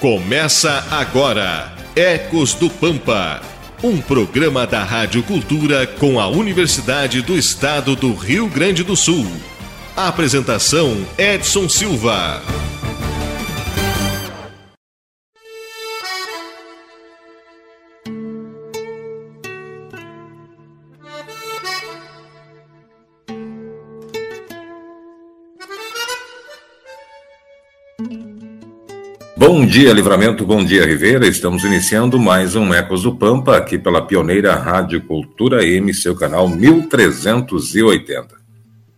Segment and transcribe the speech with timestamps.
[0.00, 3.42] Começa agora Ecos do Pampa,
[3.82, 9.26] um programa da Rádio Cultura com a Universidade do Estado do Rio Grande do Sul.
[9.94, 12.40] A apresentação Edson Silva.
[29.42, 31.26] Bom dia, Livramento, bom dia, Ribeira.
[31.26, 36.46] Estamos iniciando mais um Ecos do Pampa aqui pela pioneira Rádio Cultura M, seu canal
[36.46, 38.34] 1380.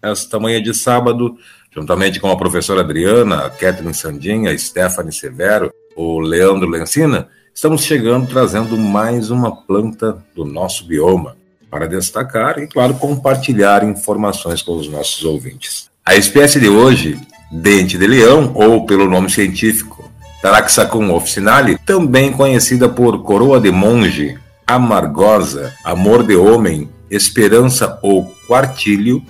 [0.03, 1.37] Esta manhã de sábado,
[1.71, 7.85] juntamente com a professora Adriana, a Kathleen Sandinha, a Stephanie Severo, o Leandro Lencina, estamos
[7.85, 11.37] chegando trazendo mais uma planta do nosso bioma
[11.71, 15.89] para destacar e, claro, compartilhar informações com os nossos ouvintes.
[16.05, 17.17] A espécie de hoje,
[17.53, 20.02] dente de leão, ou pelo nome científico
[20.43, 29.23] Taraxacum officinale, também conhecida por coroa de monge, amargosa, amor de homem, esperança ou quartilho,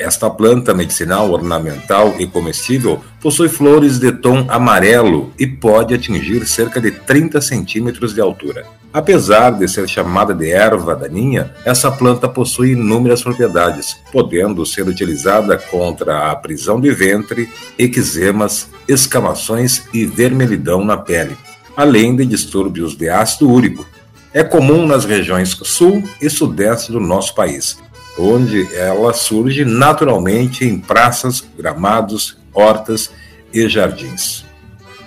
[0.00, 6.80] esta planta medicinal, ornamental e comestível possui flores de tom amarelo e pode atingir cerca
[6.80, 8.64] de 30 centímetros de altura.
[8.92, 15.56] Apesar de ser chamada de erva daninha, essa planta possui inúmeras propriedades, podendo ser utilizada
[15.58, 17.48] contra a prisão de ventre,
[17.78, 21.36] eczemas, escamações e vermelhidão na pele,
[21.76, 23.86] além de distúrbios de ácido úrico.
[24.32, 27.78] É comum nas regiões sul e sudeste do nosso país,
[28.20, 33.10] onde ela surge naturalmente em praças, gramados, hortas
[33.52, 34.44] e jardins.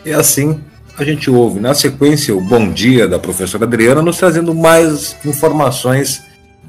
[0.06, 0.62] E assim
[0.98, 6.22] a gente ouve na sequência o bom dia da professora Adriana, nos trazendo mais informações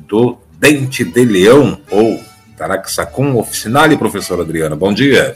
[0.08, 2.20] do dente de leão ou
[2.56, 4.76] Taraxacum officinale, professora Adriana.
[4.76, 5.34] Bom dia.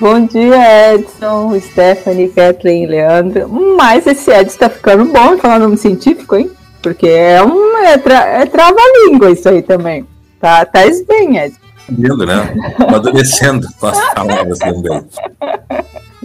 [0.00, 3.48] Bom dia, Edson, Stephanie, Kathleen, Leandro.
[3.48, 6.50] Mas esse Edson está ficando bom falar nome científico, hein?
[6.82, 10.04] Porque é um é, tra, é trava-língua isso aí também.
[10.40, 11.58] Tá, tá bem, Edson.
[11.88, 12.54] Lindo, né?
[12.78, 15.04] Amadurecendo com as palavras também.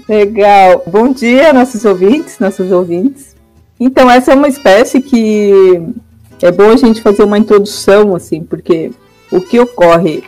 [0.09, 0.83] Legal.
[0.87, 3.35] Bom dia, nossos ouvintes, nossos ouvintes.
[3.79, 5.81] Então, essa é uma espécie que
[6.41, 8.91] é bom a gente fazer uma introdução, assim, porque
[9.31, 10.23] o que ocorre?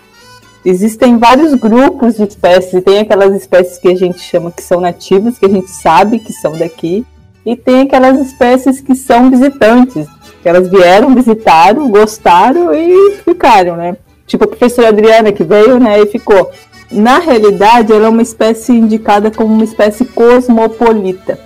[0.66, 5.38] Existem vários grupos de espécies, tem aquelas espécies que a gente chama que são nativas,
[5.38, 7.06] que a gente sabe que são daqui,
[7.46, 10.08] e tem aquelas espécies que são visitantes,
[10.42, 13.98] que elas vieram, visitaram, gostaram e ficaram, né?
[14.26, 16.50] Tipo a professora Adriana que veio, né, e ficou
[16.94, 21.40] na realidade, ela é uma espécie indicada como uma espécie cosmopolita.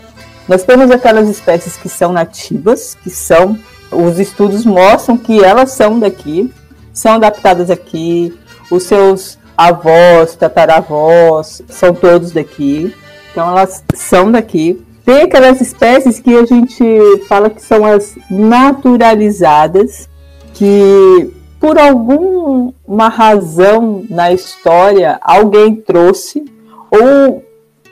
[0.48, 3.58] Nós temos aquelas espécies que são nativas, que são,
[3.92, 6.52] os estudos mostram que elas são daqui,
[6.92, 8.38] são adaptadas aqui,
[8.70, 12.94] os seus avós, tataravós, são todos daqui,
[13.32, 14.84] então elas são daqui.
[15.08, 16.84] Tem aquelas espécies que a gente
[17.30, 20.10] fala que são as naturalizadas,
[20.54, 26.44] que por alguma razão na história alguém trouxe,
[26.92, 27.42] ou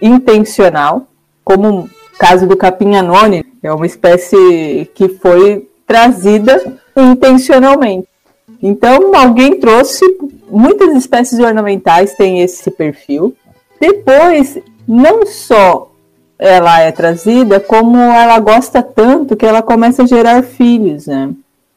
[0.02, 1.08] intencional,
[1.42, 1.90] como o
[2.20, 8.10] caso do capinhanone, é uma espécie que foi trazida intencionalmente.
[8.62, 10.04] Então, alguém trouxe,
[10.50, 13.34] muitas espécies ornamentais têm esse perfil.
[13.80, 15.95] Depois, não só
[16.38, 21.32] ela é trazida, como ela gosta tanto que ela começa a gerar filhos, né?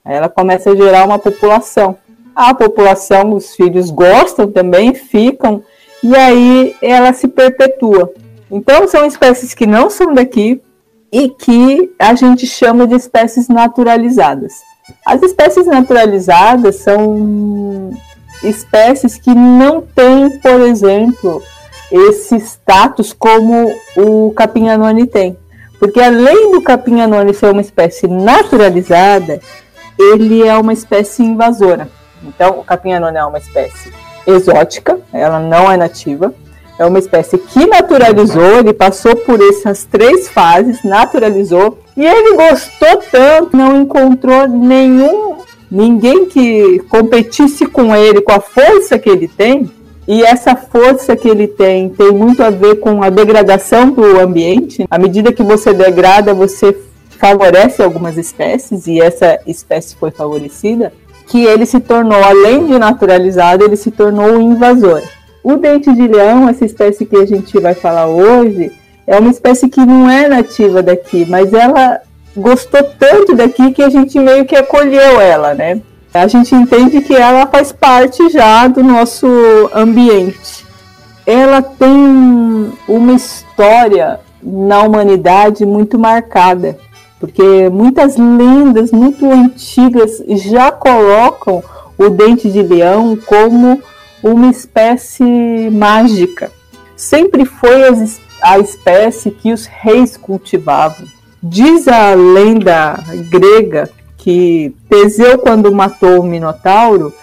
[0.05, 1.97] Ela começa a gerar uma população.
[2.35, 5.63] A população, os filhos gostam também, ficam,
[6.03, 8.13] e aí ela se perpetua.
[8.51, 10.61] Então, são espécies que não são daqui
[11.13, 14.55] e que a gente chama de espécies naturalizadas.
[15.05, 17.91] As espécies naturalizadas são
[18.43, 21.43] espécies que não têm, por exemplo,
[21.91, 25.37] esse status como o capim-anone tem.
[25.79, 29.41] Porque além do capim-anone ser uma espécie naturalizada,
[29.99, 31.89] ele é uma espécie invasora.
[32.23, 33.93] Então, o capim-anona é uma espécie
[34.27, 36.35] exótica, ela não é nativa.
[36.79, 43.03] É uma espécie que naturalizou, ele passou por essas três fases, naturalizou, e ele gostou
[43.11, 45.39] tanto, não encontrou nenhum
[45.71, 49.71] ninguém que competisse com ele com a força que ele tem.
[50.09, 54.87] E essa força que ele tem tem muito a ver com a degradação do ambiente.
[54.91, 56.75] À medida que você degrada, você
[57.19, 60.95] favorece algumas espécies, e essa espécie foi favorecida,
[61.27, 65.03] que ele se tornou, além de naturalizado, ele se tornou invasor.
[65.45, 68.72] O dente de leão, essa espécie que a gente vai falar hoje,
[69.07, 72.01] é uma espécie que não é nativa daqui, mas ela
[72.34, 75.83] gostou tanto daqui que a gente meio que acolheu ela, né?
[76.13, 79.27] A gente entende que ela faz parte já do nosso
[79.75, 80.66] ambiente.
[81.27, 86.78] Ela tem uma história na humanidade muito marcada,
[87.21, 91.63] porque muitas lendas muito antigas já colocam
[91.99, 93.83] o dente de leão como
[94.22, 96.51] uma espécie mágica.
[96.97, 97.83] Sempre foi
[98.41, 101.07] a espécie que os reis cultivavam.
[101.43, 102.99] Diz a lenda
[103.31, 103.91] grega
[104.28, 107.15] que Teseu, quando matou o Minotauro,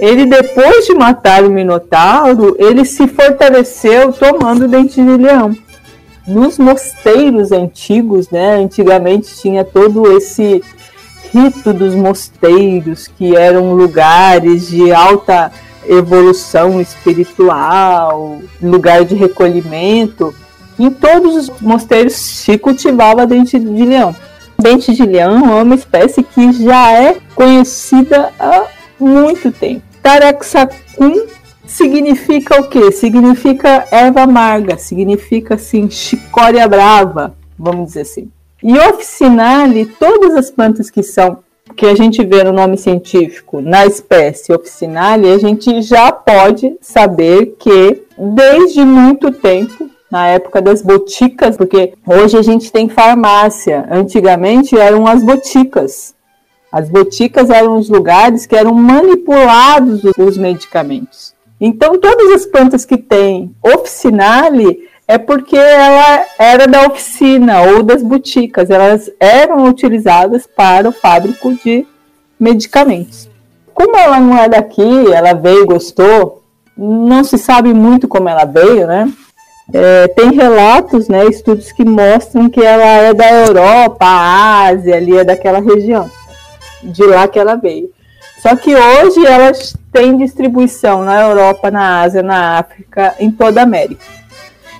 [0.00, 5.54] ele depois de matar o Minotauro, ele se fortaleceu tomando o dente de leão.
[6.26, 10.62] Nos mosteiros antigos, né, antigamente tinha todo esse
[11.34, 15.52] rito dos mosteiros, que eram lugares de alta
[15.86, 20.34] evolução espiritual, lugar de recolhimento.
[20.78, 24.16] Em todos os mosteiros se cultivava dente de leão.
[24.60, 28.66] Dente de leão é uma espécie que já é conhecida há
[28.98, 29.82] muito tempo.
[30.02, 31.26] Taraxacum
[31.64, 32.90] significa o quê?
[32.90, 38.32] Significa erva amarga, significa assim chicória brava, vamos dizer assim.
[38.60, 41.38] E officinale, todas as plantas que são
[41.76, 47.54] que a gente vê no nome científico na espécie officinale, a gente já pode saber
[47.60, 53.86] que desde muito tempo na época das boticas, porque hoje a gente tem farmácia.
[53.90, 56.14] Antigamente eram as boticas.
[56.70, 61.34] As boticas eram os lugares que eram manipulados os medicamentos.
[61.60, 68.02] Então, todas as plantas que têm officinale é porque ela era da oficina ou das
[68.02, 71.86] boticas, elas eram utilizadas para o fábrico de
[72.38, 73.28] medicamentos.
[73.72, 76.42] Como ela não é daqui, ela veio e gostou,
[76.76, 79.10] não se sabe muito como ela veio, né?
[79.72, 85.24] É, tem relatos, né, estudos que mostram que ela é da Europa, Ásia, ali é
[85.24, 86.10] daquela região,
[86.82, 87.90] de lá que ela veio.
[88.40, 93.64] Só que hoje elas têm distribuição na Europa, na Ásia, na África, em toda a
[93.64, 94.04] América.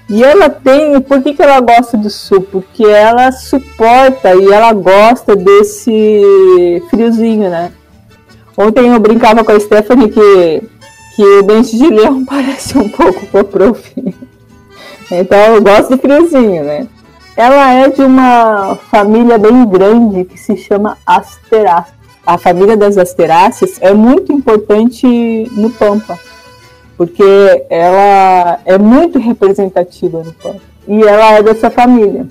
[0.09, 2.41] E ela tem, por que, que ela gosta do sul?
[2.41, 7.73] Porque ela suporta e ela gosta desse friozinho, né?
[8.57, 10.63] Ontem eu brincava com a Stephanie que,
[11.15, 13.95] que o dente de leão parece um pouco com o prof.
[15.11, 16.87] Então eu gosto do friozinho, né?
[17.37, 21.97] Ela é de uma família bem grande que se chama Asteráceas.
[22.27, 25.07] A família das Asteráceas é muito importante
[25.53, 26.19] no Pampa
[26.99, 27.23] porque
[27.71, 30.61] ela é muito representativa no campo.
[30.89, 32.27] E ela é dessa família.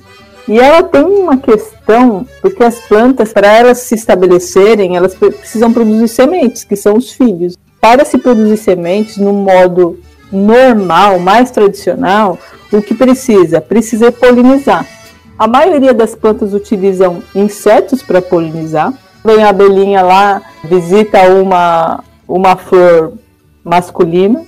[0.45, 6.09] E ela tem uma questão, porque as plantas, para elas se estabelecerem, elas precisam produzir
[6.09, 7.57] sementes, que são os filhos.
[7.79, 12.37] Para se produzir sementes no modo normal, mais tradicional,
[12.71, 13.61] o que precisa?
[13.61, 14.85] Precisa polinizar.
[15.37, 18.93] A maioria das plantas utilizam insetos para polinizar.
[19.23, 23.13] Vem a abelhinha lá, visita uma, uma flor
[23.63, 24.43] masculina,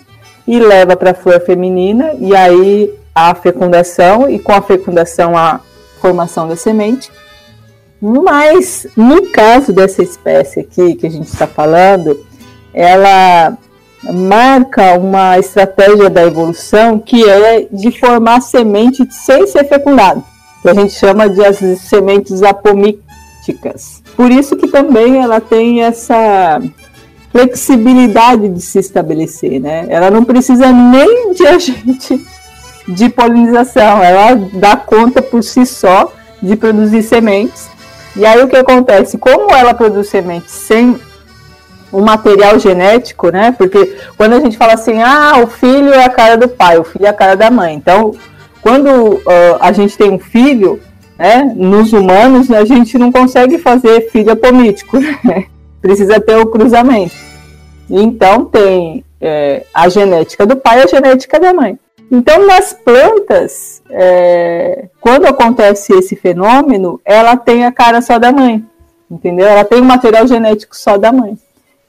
[0.48, 5.60] e leva para a flor feminina, e aí a fecundação, e com a fecundação a
[6.01, 7.12] formação da semente.
[8.01, 12.25] Mas no caso dessa espécie aqui que a gente está falando,
[12.74, 13.58] ela
[14.03, 20.24] marca uma estratégia da evolução que é de formar semente sem ser fecundado,
[20.62, 24.01] que a gente chama de as sementes apomíticas.
[24.15, 26.62] Por isso que também ela tem essa
[27.32, 29.86] flexibilidade de se estabelecer, né?
[29.89, 32.25] Ela não precisa nem de agente
[32.88, 37.70] de polinização, ela dá conta por si só de produzir sementes.
[38.15, 39.18] E aí o que acontece?
[39.18, 41.00] Como ela produz sementes sem
[41.91, 43.53] o material genético, né?
[43.58, 46.84] Porque quando a gente fala assim, ah, o filho é a cara do pai, o
[46.84, 47.75] filho é a cara da mãe.
[47.75, 48.13] Então,
[48.62, 49.22] quando uh,
[49.60, 50.79] a gente tem um filho,
[51.17, 55.46] né, nos humanos, a gente não consegue fazer filho apomítico, né?
[55.81, 57.15] precisa ter o cruzamento.
[57.89, 61.77] Então tem é, a genética do pai e a genética da mãe.
[62.12, 68.63] Então, nas plantas, é, quando acontece esse fenômeno, ela tem a cara só da mãe,
[69.10, 69.48] entendeu?
[69.48, 71.38] Ela tem o material genético só da mãe.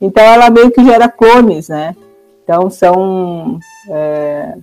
[0.01, 1.95] Então, ela meio que gera clones, né?
[2.43, 3.59] Então, são.
[3.89, 4.55] É...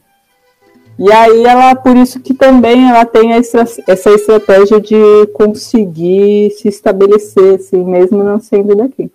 [1.00, 6.68] E aí, ela, por isso que também ela tem essa, essa estratégia de conseguir se
[6.68, 9.12] estabelecer, assim, mesmo não sendo daqui.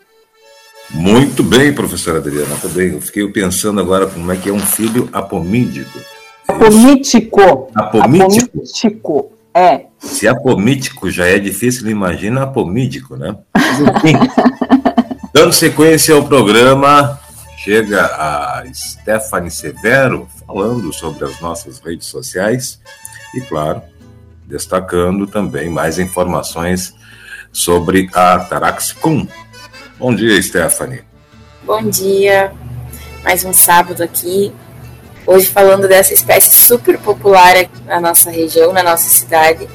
[0.95, 2.93] Muito bem, professora Adriana, também.
[2.93, 5.99] Eu fiquei pensando agora como é que é um filho apomídico.
[6.47, 7.69] Apomítico.
[7.75, 8.61] Apomítico.
[8.61, 9.87] Apomítico, é.
[9.99, 13.37] Se apomítico já é difícil, imagina apomídico, né?
[15.33, 17.19] Dando sequência ao programa,
[17.57, 22.81] chega a Stephanie Severo falando sobre as nossas redes sociais
[23.35, 23.83] e, claro,
[24.47, 26.95] destacando também mais informações
[27.51, 29.27] sobre a Taraxicum,
[30.03, 31.05] Bom dia, Stephanie.
[31.63, 32.53] Bom dia.
[33.23, 34.53] Mais um sábado aqui.
[35.25, 37.55] Hoje falando dessa espécie super popular
[37.87, 39.69] na nossa região, na nossa cidade.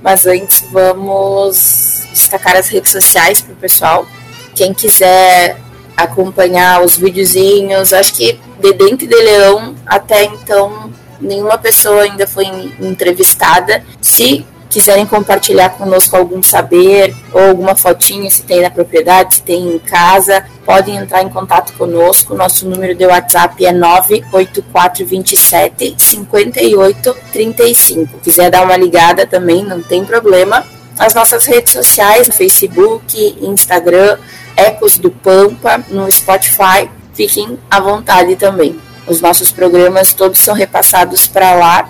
[0.00, 4.06] Mas antes vamos destacar as redes sociais para o pessoal.
[4.54, 5.58] Quem quiser
[5.96, 12.46] acompanhar os videozinhos, acho que de Dente de Leão até então nenhuma pessoa ainda foi
[12.80, 13.84] entrevistada.
[14.00, 14.44] Se
[14.74, 19.78] quiserem compartilhar conosco algum saber ou alguma fotinha, se tem na propriedade, se tem em
[19.78, 22.34] casa, podem entrar em contato conosco.
[22.34, 28.18] Nosso número de WhatsApp é 98427 5835.
[28.20, 30.66] Quiser dar uma ligada também, não tem problema.
[30.98, 34.18] As nossas redes sociais, Facebook, Instagram,
[34.56, 38.78] Ecos do Pampa, no Spotify, fiquem à vontade também.
[39.06, 41.88] Os nossos programas todos são repassados para lá,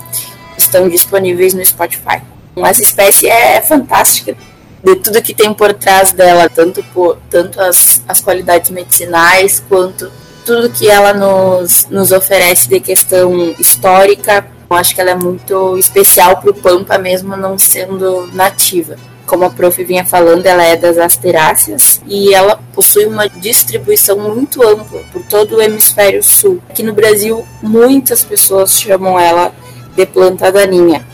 [0.57, 2.21] estão disponíveis no Spotify.
[2.57, 4.37] Essa espécie é, é fantástica
[4.83, 10.11] de tudo que tem por trás dela, tanto, por, tanto as, as qualidades medicinais quanto
[10.45, 14.47] tudo que ela nos, nos oferece de questão histórica.
[14.69, 18.97] Eu acho que ela é muito especial para o Pampa, mesmo não sendo nativa.
[19.27, 24.63] Como a prof vinha falando, ela é das asteráceas e ela possui uma distribuição muito
[24.63, 26.61] ampla por todo o hemisfério sul.
[26.69, 29.53] Aqui no Brasil, muitas pessoas chamam ela
[29.97, 31.05] de planta daninha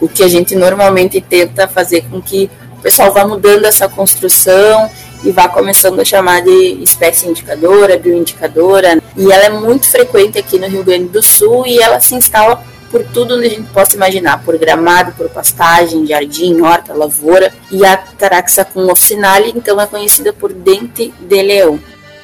[0.00, 4.90] o que a gente normalmente tenta fazer com que o pessoal vá mudando essa construção
[5.24, 9.00] e vá começando a chamar de espécie indicadora, bioindicadora.
[9.16, 12.62] E ela é muito frequente aqui no Rio Grande do Sul e ela se instala
[12.94, 17.52] por tudo onde a gente possa imaginar, por gramado, por pastagem, jardim, horta, lavoura.
[17.68, 21.80] E a Taraxacum officinale, então, é conhecida por dente de leão.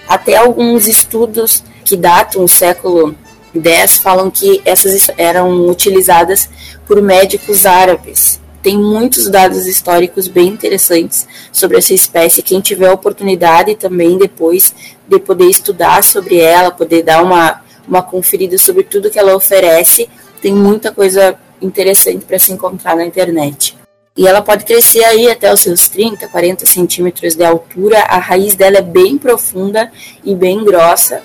[0.06, 3.16] Até alguns estudos que datam o século
[3.52, 6.48] 10 falam que essas eram utilizadas
[6.86, 8.40] por médicos árabes.
[8.62, 12.42] Tem muitos dados históricos bem interessantes sobre essa espécie.
[12.42, 14.72] Quem tiver a oportunidade também depois
[15.08, 20.08] de poder estudar sobre ela, poder dar uma, uma conferida sobre tudo que ela oferece,
[20.40, 23.76] tem muita coisa interessante para se encontrar na internet.
[24.16, 28.00] E ela pode crescer aí até os seus 30, 40 centímetros de altura.
[28.00, 29.90] A raiz dela é bem profunda
[30.24, 31.22] e bem grossa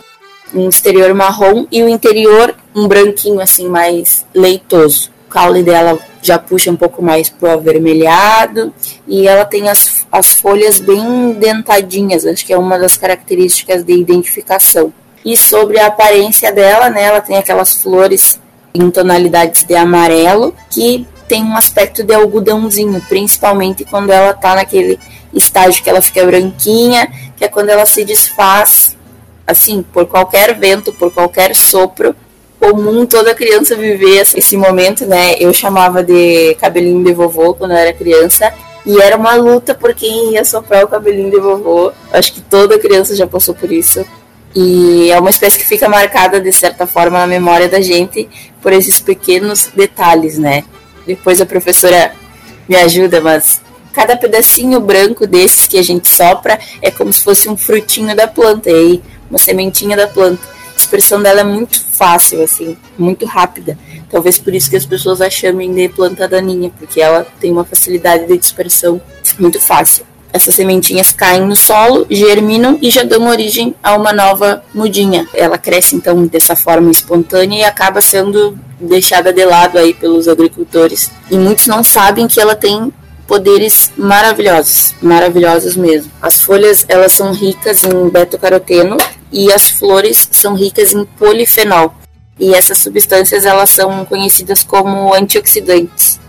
[0.53, 5.09] um exterior marrom e o interior um branquinho assim mais leitoso.
[5.27, 8.73] O caule dela já puxa um pouco mais pro avermelhado
[9.07, 13.93] e ela tem as, as folhas bem dentadinhas, acho que é uma das características de
[13.93, 14.93] identificação.
[15.23, 18.39] E sobre a aparência dela, né, ela tem aquelas flores
[18.75, 24.99] em tonalidades de amarelo que tem um aspecto de algodãozinho, principalmente quando ela tá naquele
[25.33, 28.95] estágio que ela fica branquinha, que é quando ela se desfaz
[29.47, 32.15] assim, por qualquer vento, por qualquer sopro,
[32.59, 35.35] comum toda criança viver esse momento, né?
[35.39, 38.51] Eu chamava de cabelinho de vovô quando eu era criança.
[38.85, 41.91] E era uma luta por quem ia soprar o cabelinho de vovô.
[42.11, 44.05] Acho que toda criança já passou por isso.
[44.55, 48.29] E é uma espécie que fica marcada, de certa forma, na memória da gente
[48.61, 50.63] por esses pequenos detalhes, né?
[51.05, 52.13] Depois a professora
[52.67, 53.61] me ajuda, mas
[53.93, 58.27] cada pedacinho branco desses que a gente sopra é como se fosse um frutinho da
[58.27, 58.69] planta.
[58.69, 60.41] Aí uma sementinha da planta.
[60.73, 63.77] A expressão dela é muito fácil, assim, muito rápida.
[64.09, 67.63] Talvez por isso que as pessoas a chamem de planta daninha, porque ela tem uma
[67.63, 69.01] facilidade de dispersão
[69.39, 70.05] muito fácil.
[70.35, 75.25] Essas sementinhas caem no solo, germinam e já dão origem a uma nova mudinha.
[75.33, 81.09] Ela cresce então dessa forma espontânea e acaba sendo deixada de lado aí pelos agricultores.
[81.31, 82.91] E muitos não sabem que ela tem
[83.25, 86.11] poderes maravilhosos, maravilhosos mesmo.
[86.21, 88.97] As folhas elas são ricas em beta-caroteno
[89.31, 91.95] e as flores são ricas em polifenol.
[92.37, 96.19] E essas substâncias elas são conhecidas como antioxidantes.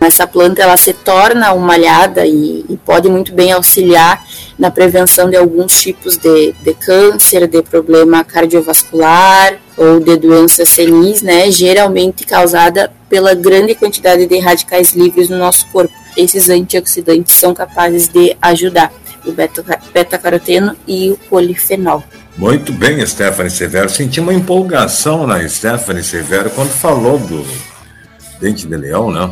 [0.00, 4.22] Essa planta ela se torna malhada e, e, pode muito bem auxiliar
[4.58, 11.22] na prevenção de alguns tipos de, de câncer, de problema cardiovascular ou de doença senis,
[11.22, 17.54] né, geralmente causada pela grande quantidade de radicais livres no nosso corpo esses antioxidantes são
[17.54, 18.90] capazes de ajudar
[19.24, 19.32] o
[19.92, 22.02] beta-caroteno e o polifenol.
[22.36, 23.88] Muito bem, Stephanie Severo.
[23.88, 27.46] Senti uma empolgação na Stephanie Severo quando falou do
[28.40, 29.30] dente de leão, né?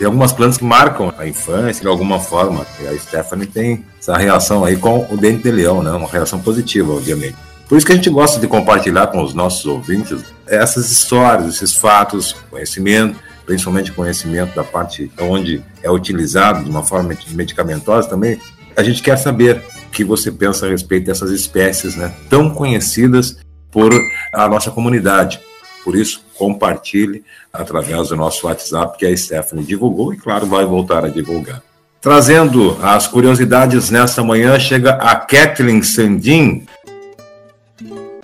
[0.00, 2.66] Tem algumas plantas que marcam a infância de alguma forma.
[2.80, 5.90] E a Stephanie tem essa reação aí com o dente de leão, né?
[5.90, 7.36] Uma reação positiva, obviamente.
[7.68, 11.76] Por isso que a gente gosta de compartilhar com os nossos ouvintes essas histórias, esses
[11.76, 18.40] fatos, conhecimento principalmente conhecimento da parte onde é utilizado de uma forma medicamentosa também,
[18.76, 23.38] a gente quer saber o que você pensa a respeito dessas espécies né, tão conhecidas
[23.70, 23.90] por
[24.32, 25.40] a nossa comunidade.
[25.84, 31.04] Por isso, compartilhe através do nosso WhatsApp, que a Stephanie divulgou e, claro, vai voltar
[31.04, 31.62] a divulgar.
[32.00, 36.66] Trazendo as curiosidades nesta manhã, chega a Kathleen Sandin.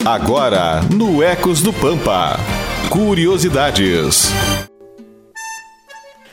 [0.05, 2.39] Agora, no Ecos do Pampa.
[2.91, 4.31] Curiosidades.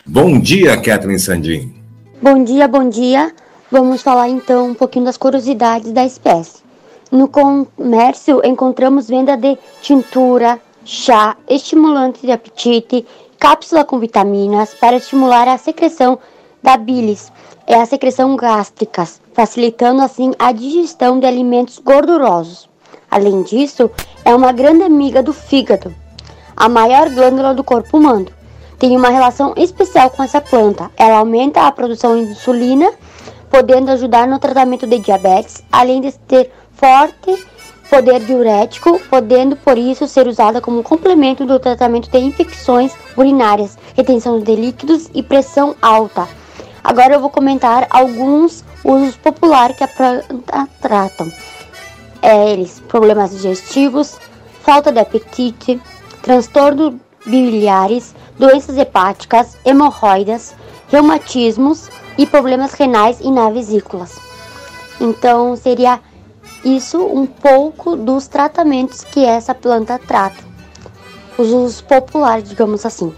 [0.05, 1.73] Bom dia, Kathleen Sandim.
[2.21, 3.33] Bom dia, bom dia.
[3.71, 6.61] Vamos falar então um pouquinho das curiosidades da espécie.
[7.11, 13.05] No comércio encontramos venda de tintura, chá, estimulante de apetite,
[13.39, 16.19] cápsula com vitaminas para estimular a secreção
[16.61, 17.31] da bilis
[17.67, 22.69] e a secreção gástrica, facilitando assim a digestão de alimentos gordurosos.
[23.09, 23.89] Além disso,
[24.25, 25.93] é uma grande amiga do fígado,
[26.55, 28.27] a maior glândula do corpo humano.
[28.79, 30.91] Tem uma relação especial com essa planta.
[30.97, 32.91] Ela aumenta a produção de insulina,
[33.49, 37.45] podendo ajudar no tratamento de diabetes, além de ter forte
[37.93, 44.39] poder diurético, podendo por isso ser usada como complemento do tratamento de infecções urinárias, retenção
[44.39, 46.27] de líquidos e pressão alta.
[46.83, 51.31] Agora eu vou comentar alguns usos populares que a planta tratam.
[52.19, 54.17] É, eles, problemas digestivos,
[54.63, 55.79] falta de apetite,
[56.23, 60.55] transtorno biliares, doenças hepáticas, hemorroidas,
[60.89, 64.17] reumatismos e problemas renais e na vesículas.
[64.99, 65.99] Então seria
[66.63, 70.43] isso um pouco dos tratamentos que essa planta trata.
[71.37, 73.13] Os usos populares, digamos assim.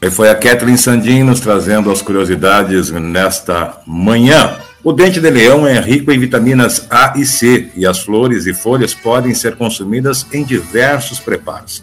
[0.00, 4.58] E foi a Kathleen Sandin nos trazendo as curiosidades nesta manhã.
[4.82, 8.52] O dente de leão é rico em vitaminas A e C e as flores e
[8.52, 11.82] folhas podem ser consumidas em diversos preparos.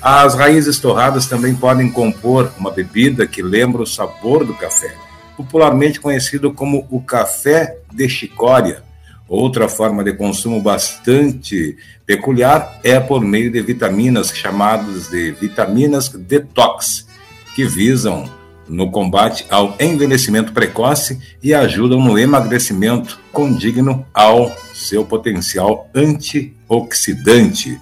[0.00, 4.92] As raízes torradas também podem compor uma bebida que lembra o sabor do café,
[5.36, 8.82] popularmente conhecido como o café de chicória
[9.28, 17.06] Outra forma de consumo bastante peculiar é por meio de vitaminas chamadas de vitaminas detox,
[17.54, 18.28] que visam
[18.68, 27.80] no combate ao envelhecimento precoce e ajudam no emagrecimento condigno ao seu potencial antioxidante.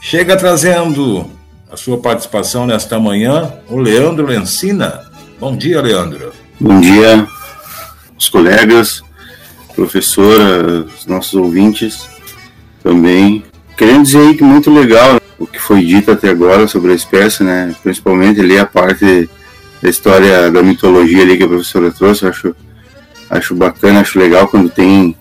[0.00, 1.30] Chega trazendo
[1.70, 5.02] a sua participação nesta manhã o Leandro Lencina.
[5.38, 6.32] Bom dia, Leandro.
[6.60, 7.26] Bom dia,
[8.18, 9.02] os colegas
[9.76, 12.08] professora, os nossos ouvintes
[12.82, 13.44] também.
[13.76, 17.44] Querendo dizer aí que muito legal o que foi dito até agora sobre a espécie,
[17.44, 17.74] né?
[17.82, 19.28] Principalmente ali a parte
[19.82, 22.56] da história da mitologia ali que a professora trouxe, acho,
[23.28, 25.14] acho bacana, acho legal quando tem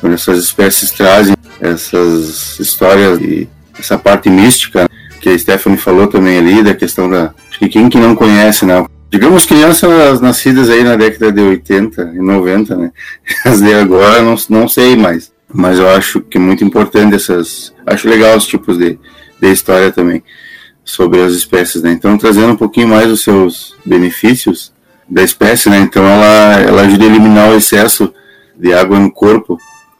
[0.00, 3.46] quando essas espécies trazem essas histórias e
[3.78, 4.88] essa parte mística
[5.20, 8.64] que a Stephanie falou também ali da questão da acho que quem que não conhece,
[8.64, 8.84] né?
[9.10, 12.92] Digamos, crianças nascidas aí na década de 80 e 90, né?
[13.44, 15.32] As de agora não, não sei mais.
[15.52, 17.74] Mas eu acho que é muito importante essas.
[17.84, 18.98] Acho legal os tipos de,
[19.40, 20.22] de história também
[20.84, 21.92] sobre as espécies, né?
[21.92, 24.72] Então, trazendo um pouquinho mais os seus benefícios
[25.08, 25.78] da espécie, né?
[25.78, 28.12] Então, ela, ela ajuda a eliminar o excesso
[28.56, 29.58] de água no corpo.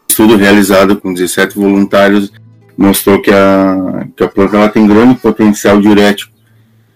[0.09, 2.33] Estudo realizado com 17 voluntários
[2.77, 6.33] mostrou que a, que a planta ela tem grande potencial diurético.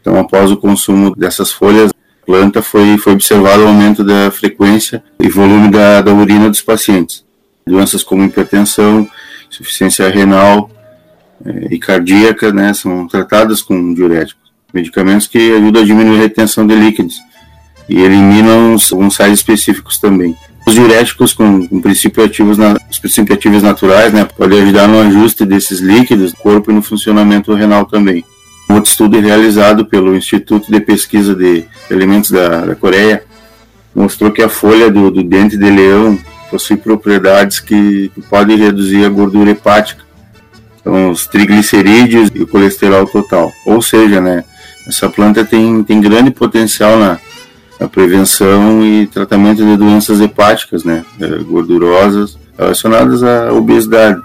[0.00, 1.90] Então, após o consumo dessas folhas,
[2.24, 7.24] planta foi, foi observado o aumento da frequência e volume da, da urina dos pacientes.
[7.66, 9.08] Doenças como hipertensão,
[9.50, 10.70] insuficiência renal
[11.44, 14.42] eh, e cardíaca né, são tratadas com diuréticos.
[14.72, 17.16] Medicamentos que ajudam a diminuir a retenção de líquidos
[17.88, 20.36] e eliminam alguns sais específicos também.
[20.66, 25.00] Os diuréticos com, com princípios ativos, na, os princípios ativos naturais, né, podem ajudar no
[25.00, 28.24] ajuste desses líquidos no corpo e no funcionamento renal também.
[28.68, 33.22] Outro estudo realizado pelo Instituto de Pesquisa de Elementos da, da Coreia
[33.94, 36.18] mostrou que a folha do, do, dente de leão
[36.50, 40.02] possui propriedades que, que podem reduzir a gordura hepática,
[40.80, 43.52] então os triglicerídeos e o colesterol total.
[43.64, 44.44] Ou seja, né,
[44.86, 47.18] essa planta tem, tem grande potencial na,
[47.78, 51.04] na prevenção e tratamento de doenças hepáticas, né,
[51.46, 54.20] gordurosas relacionadas à obesidade.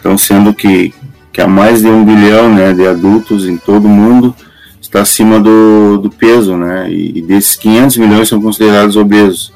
[0.00, 0.94] Então, sendo que
[1.38, 4.34] que há mais de um bilhão né, de adultos em todo o mundo
[4.80, 9.52] está acima do, do peso, né, e desses 500 milhões são considerados obesos.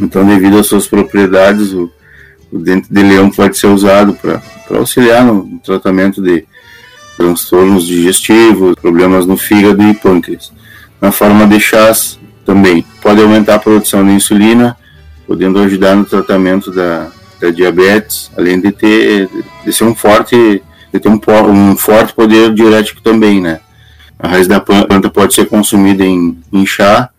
[0.00, 1.92] Então, devido às suas propriedades, o,
[2.50, 4.40] o dente de leão pode ser usado para
[4.78, 6.46] auxiliar no, no tratamento de
[7.18, 10.50] transtornos digestivos, problemas no fígado e pâncreas.
[10.98, 14.74] Na forma de chás também pode aumentar a produção de insulina,
[15.26, 17.10] podendo ajudar no tratamento da,
[17.44, 19.28] da diabetes, além de ter
[19.64, 23.60] de ser um forte de ter um, um forte poder diurético também, né?
[24.18, 27.10] A raiz da planta pode ser consumida em, em chá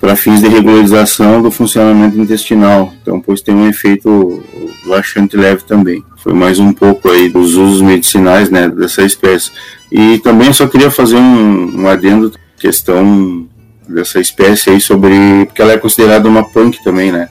[0.00, 4.42] para fins de regularização do funcionamento intestinal, então pois tem um efeito
[4.86, 6.04] laxante leve também.
[6.18, 9.50] Foi mais um pouco aí dos usos medicinais, né, dessa espécie.
[9.90, 13.46] E também só queria fazer um, um adendo questão
[13.88, 17.28] dessa espécie aí sobre porque ela é considerada uma punk também, né?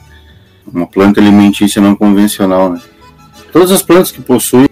[0.72, 2.72] Uma planta alimentícia não convencional.
[2.72, 2.80] Né?
[3.52, 4.68] Todas as plantas que possuem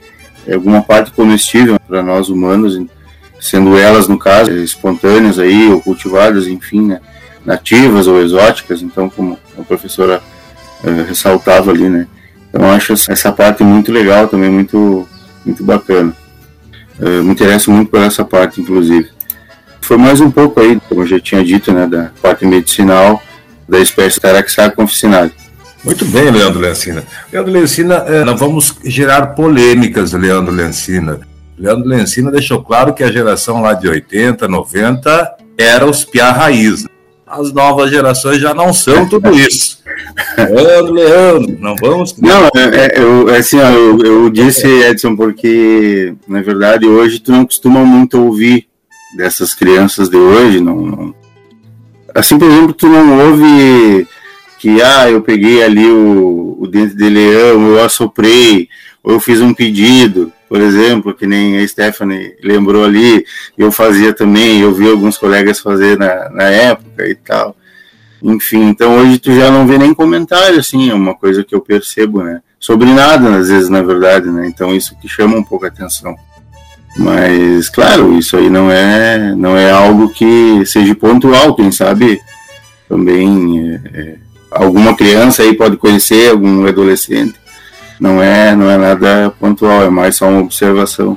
[0.51, 2.81] alguma parte comestível para nós humanos,
[3.41, 7.01] sendo elas, no caso, espontâneas aí, ou cultivadas, enfim, né,
[7.45, 10.23] nativas ou exóticas, então, como a professora
[10.85, 12.07] uh, ressaltava ali, né.
[12.49, 15.09] Então, acho essa parte muito legal também, muito,
[15.45, 16.15] muito bacana.
[16.99, 19.11] Uh, me interesso muito por essa parte, inclusive.
[19.81, 23.21] Foi mais um pouco aí, como eu já tinha dito, né, da parte medicinal
[23.69, 25.33] da espécie Taraxacum officinale.
[25.85, 27.05] Muito bem, Leandro Lencina.
[27.33, 31.21] Leandro Lencina, é, não vamos gerar polêmicas, Leandro Lencina.
[31.59, 36.85] Leandro Lencina deixou claro que a geração lá de 80, 90 era os piá raiz.
[37.27, 39.83] As novas gerações já não são tudo isso.
[40.39, 42.17] Leandro, Leandro, não vamos.
[42.17, 47.19] Não, é, é, eu, é assim, ó, eu, eu disse, Edson, porque na verdade hoje
[47.19, 48.69] tu não costuma muito ouvir
[49.17, 50.61] dessas crianças de hoje.
[50.61, 51.15] Não, não...
[52.15, 54.07] Assim, por exemplo, tu não ouve
[54.63, 58.69] que ah, eu peguei ali o, o dente de leão, eu assoprei,
[59.03, 63.27] ou eu fiz um pedido, por exemplo, que nem a Stephanie lembrou ali,
[63.59, 67.57] eu fazia também, eu vi alguns colegas fazer na, na época e tal.
[68.23, 71.61] Enfim, então hoje tu já não vê nem comentário, assim, é uma coisa que eu
[71.61, 72.41] percebo, né?
[72.61, 74.47] Sobre nada, às vezes, na verdade, né?
[74.47, 76.15] Então isso que chama um pouco a atenção.
[76.97, 82.21] Mas, claro, isso aí não é, não é algo que seja pontual, quem sabe
[82.89, 87.35] também é, é alguma criança aí pode conhecer, algum adolescente.
[87.99, 91.17] Não é, não é nada pontual, é mais só uma observação.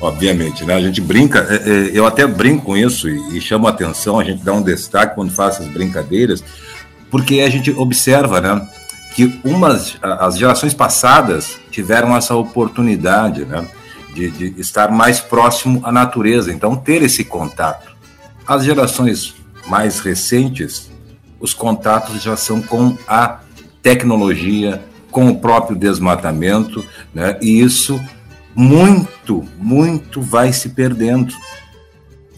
[0.00, 0.74] Obviamente, né?
[0.74, 4.18] A gente brinca, é, é, eu até brinco com isso e, e chamo a atenção,
[4.18, 6.44] a gente dá um destaque quando faz essas brincadeiras,
[7.10, 8.68] porque a gente observa, né?
[9.14, 13.66] Que umas, as gerações passadas tiveram essa oportunidade, né?
[14.14, 17.94] De, de estar mais próximo à natureza, então ter esse contato.
[18.46, 19.34] As gerações
[19.66, 20.90] mais recentes
[21.40, 23.40] os contatos já são com a
[23.82, 27.38] tecnologia, com o próprio desmatamento, né?
[27.40, 28.00] e isso
[28.54, 31.34] muito, muito vai se perdendo.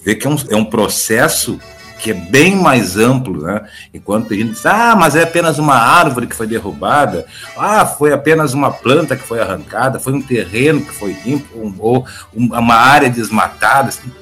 [0.05, 1.59] Vê que é um, é um processo
[1.99, 3.63] que é bem mais amplo, né?
[3.93, 8.13] Enquanto a gente diz, ah, mas é apenas uma árvore que foi derrubada, ah, foi
[8.13, 12.75] apenas uma planta que foi arrancada, foi um terreno que foi limpo, um, ou uma
[12.75, 14.13] área desmatada, assim,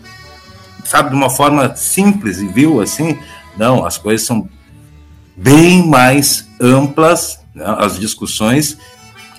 [0.84, 3.18] sabe, de uma forma simples e viu assim.
[3.56, 4.48] Não, as coisas são
[5.36, 8.78] bem mais amplas né, as discussões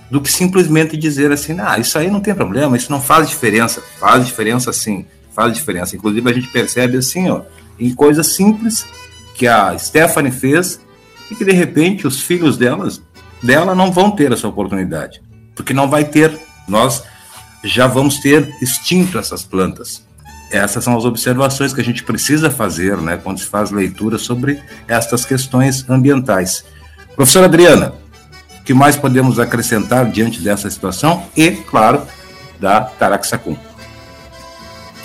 [0.10, 3.82] do que simplesmente dizer assim, ah, isso aí não tem problema, isso não faz diferença.
[4.00, 5.96] Faz diferença sim, faz diferença.
[5.96, 7.42] Inclusive a gente percebe assim, ó,
[7.80, 8.86] em coisas simples
[9.36, 10.80] que a Stephanie fez
[11.30, 13.02] e que de repente os filhos delas
[13.44, 15.22] dela não vão ter essa oportunidade,
[15.56, 16.32] porque não vai ter.
[16.68, 17.04] Nós
[17.64, 20.07] já vamos ter extinto essas plantas
[20.52, 24.62] essas são as observações que a gente precisa fazer né, quando se faz leitura sobre
[24.88, 26.64] estas questões ambientais.
[27.16, 27.94] Professora Adriana,
[28.60, 32.02] o que mais podemos acrescentar diante dessa situação e, claro,
[32.60, 33.58] da Taraxacum?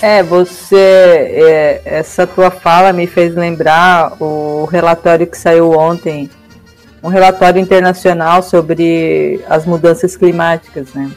[0.01, 6.29] É, você, é, essa tua fala me fez lembrar o relatório que saiu ontem,
[7.03, 11.09] um relatório internacional sobre as mudanças climáticas, né?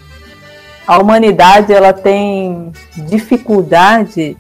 [0.88, 4.38] A humanidade ela tem dificuldade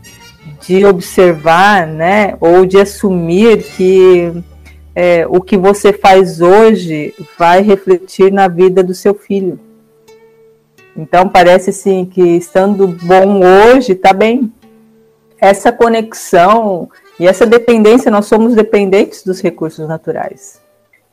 [0.66, 4.32] de observar, né, ou de assumir que
[4.96, 9.60] é, o que você faz hoje vai refletir na vida do seu filho.
[10.96, 14.52] Então parece assim que estando bom hoje está bem.
[15.40, 20.62] Essa conexão e essa dependência, nós somos dependentes dos recursos naturais.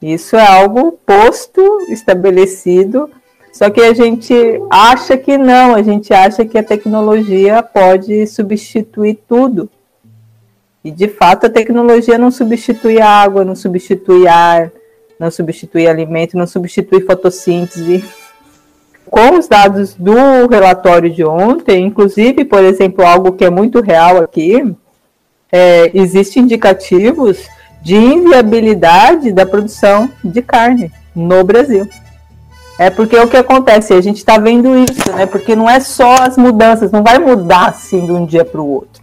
[0.01, 3.11] Isso é algo posto, estabelecido
[3.53, 4.35] só que a gente
[4.71, 9.69] acha que não, a gente acha que a tecnologia pode substituir tudo.
[10.83, 14.73] E de fato a tecnologia não substitui a água, não substitui ar,
[15.19, 18.03] não substitui alimento, não substitui fotossíntese.
[19.05, 24.17] Com os dados do relatório de ontem, inclusive, por exemplo, algo que é muito real
[24.17, 24.75] aqui,
[25.53, 27.47] é, existem indicativos
[27.83, 31.87] de inviabilidade da produção de carne no Brasil.
[32.83, 35.25] É porque o que acontece, a gente está vendo isso, né?
[35.25, 38.69] Porque não é só as mudanças, não vai mudar assim de um dia para o
[38.69, 39.01] outro.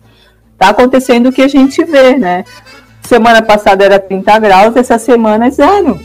[0.52, 2.44] Está acontecendo o que a gente vê, né?
[3.04, 5.98] Semana passada era 30 graus, essa semana é zero.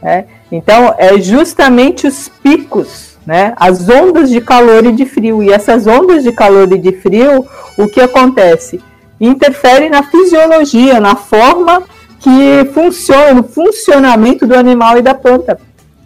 [0.00, 0.26] É?
[0.52, 3.52] Então, é justamente os picos, né?
[3.56, 5.42] As ondas de calor e de frio.
[5.42, 7.44] E essas ondas de calor e de frio,
[7.76, 8.80] o que acontece?
[9.20, 11.82] Interfere na fisiologia, na forma
[12.20, 15.58] que funciona, no funcionamento do animal e da planta.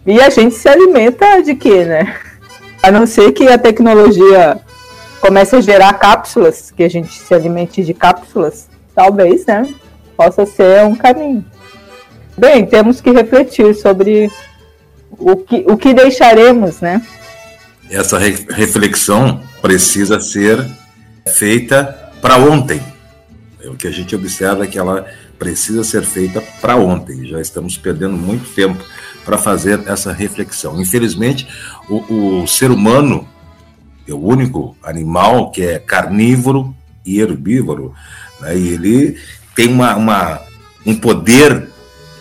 [0.05, 2.15] E a gente se alimenta de quê, né?
[2.81, 4.59] A não ser que a tecnologia
[5.19, 9.67] comece a gerar cápsulas, que a gente se alimente de cápsulas, talvez, né?
[10.15, 11.43] Possa ser um caminho.
[12.37, 14.29] Bem, temos que refletir sobre
[15.11, 17.01] o que, o que deixaremos, né?
[17.89, 20.65] essa re reflexão precisa ser
[21.27, 22.81] feita para ontem.
[23.61, 25.05] É o que a gente observa é que ela
[25.37, 27.25] precisa ser feita para ontem.
[27.27, 28.83] Já estamos perdendo muito tempo
[29.25, 30.79] para fazer essa reflexão.
[30.79, 31.47] Infelizmente,
[31.89, 33.27] o, o ser humano
[34.07, 37.93] é o único animal que é carnívoro e herbívoro,
[38.39, 38.55] né?
[38.55, 39.17] e ele
[39.55, 40.41] tem uma, uma,
[40.85, 41.69] um poder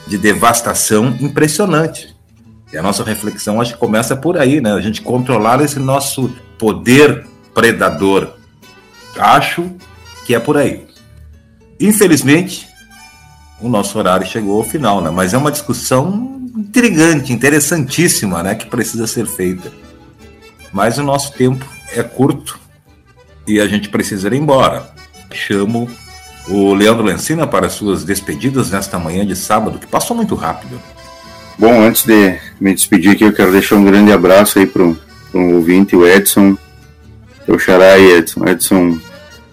[0.06, 2.14] de devastação impressionante.
[2.72, 4.72] E a nossa reflexão acho que começa por aí, né?
[4.72, 8.34] A gente controlar esse nosso poder predador.
[9.16, 9.70] Acho
[10.26, 10.84] que é por aí.
[11.78, 12.68] Infelizmente,
[13.60, 15.10] o nosso horário chegou ao final, né?
[15.10, 18.54] Mas é uma discussão intrigante, interessantíssima, né?
[18.54, 19.72] Que precisa ser feita.
[20.72, 22.58] Mas o nosso tempo é curto
[23.46, 24.90] e a gente precisa ir embora.
[25.32, 25.88] Chamo
[26.48, 30.80] o Leandro Lencina para suas despedidas nesta manhã de sábado, que passou muito rápido.
[31.58, 34.96] Bom, antes de me despedir aqui, eu quero deixar um grande abraço aí para o
[35.34, 36.56] ouvinte, o Edson,
[37.46, 38.98] o xará Edson, Edson,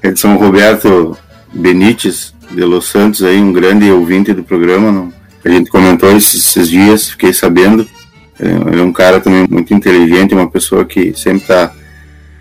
[0.01, 1.17] Edson Roberto
[1.53, 5.20] Benites de Los Santos, aí, um grande ouvinte do programa, não?
[5.43, 7.88] A gente comentou esses, dias, fiquei sabendo,
[8.39, 11.71] ele é um cara também muito inteligente, uma pessoa que sempre está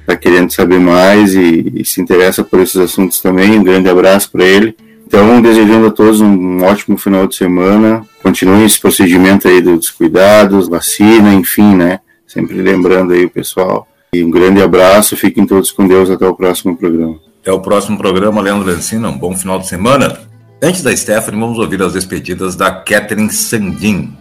[0.06, 3.58] tá querendo saber mais e, e, se interessa por esses assuntos também.
[3.58, 4.74] Um grande abraço para ele.
[5.06, 8.06] Então, desejando a todos um ótimo final de semana.
[8.22, 12.00] Continuem esse procedimento aí dos cuidados, vacina, enfim, né?
[12.26, 13.86] Sempre lembrando aí o pessoal.
[14.12, 16.10] E um grande abraço, fiquem todos com Deus.
[16.10, 17.18] Até o próximo programa.
[17.42, 19.08] Até o próximo programa, Leandro Lancina.
[19.08, 20.29] Um bom final de semana.
[20.62, 24.14] Antes da Stephanie, vamos ouvir as despedidas da Catherine Sandin.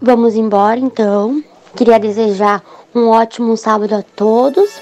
[0.00, 1.44] Vamos embora então.
[1.76, 2.62] Queria desejar
[2.94, 4.80] um ótimo sábado a todos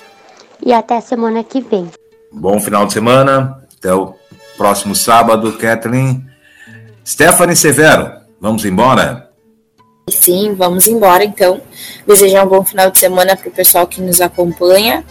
[0.65, 1.91] e até semana que vem.
[2.33, 4.15] Bom final de semana, até o
[4.57, 6.25] próximo sábado, Kathleen.
[7.05, 9.31] Stephanie Severo, vamos embora?
[10.09, 11.61] Sim, vamos embora então.
[12.07, 15.05] Desejar um bom final de semana para o pessoal que nos acompanha.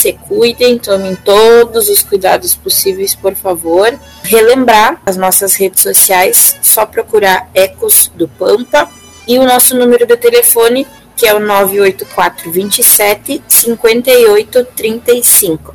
[0.00, 3.92] Se cuidem, tomem todos os cuidados possíveis, por favor.
[4.22, 8.88] Relembrar as nossas redes sociais, só procurar Ecos do Pampa
[9.28, 15.74] e o nosso número de telefone que é o 984 27 58 35.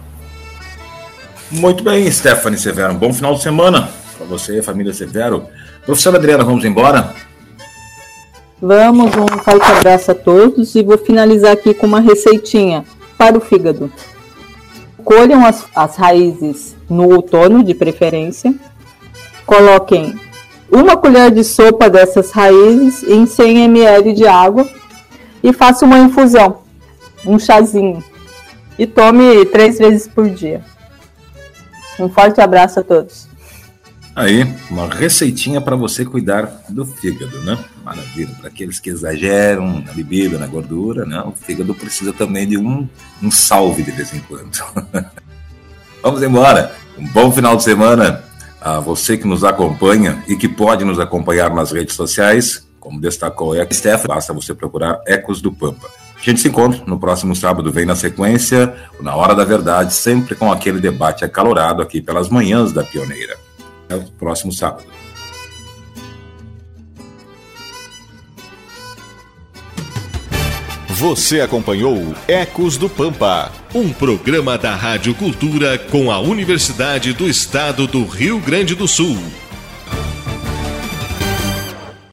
[1.52, 2.94] Muito bem, Stephanie Severo.
[2.94, 5.46] Um bom final de semana para você, família Severo.
[5.86, 7.14] Professora Adriana, vamos embora?
[8.60, 12.84] Vamos, um forte abraço a todos e vou finalizar aqui com uma receitinha
[13.20, 13.92] para o fígado.
[15.06, 18.54] Colham as, as raízes no outono, de preferência.
[19.46, 20.20] Coloquem
[20.70, 24.68] uma colher de sopa dessas raízes em 100 ml de água
[25.44, 26.64] e faça uma infusão,
[27.24, 28.04] um chazinho.
[28.78, 30.62] E tome três vezes por dia.
[32.00, 33.35] Um forte abraço a todos.
[34.16, 37.60] Aí, uma receitinha para você cuidar do fígado, né?
[37.84, 38.34] Maravilha.
[38.40, 41.22] Para aqueles que exageram na bebida, na gordura, né?
[41.22, 42.88] O fígado precisa também de um,
[43.22, 44.64] um salve de vez em quando.
[46.02, 46.74] Vamos embora.
[46.98, 48.24] Um bom final de semana
[48.62, 52.66] a você que nos acompanha e que pode nos acompanhar nas redes sociais.
[52.80, 55.90] Como destacou a Steph, basta você procurar Ecos do Pampa.
[56.18, 60.36] A gente se encontra no próximo sábado, vem na sequência, na Hora da Verdade, sempre
[60.36, 63.45] com aquele debate acalorado aqui pelas manhãs da Pioneira.
[63.90, 64.86] É o próximo sábado.
[70.96, 77.86] Você acompanhou Ecos do Pampa, um programa da Rádio Cultura com a Universidade do Estado
[77.86, 79.18] do Rio Grande do Sul.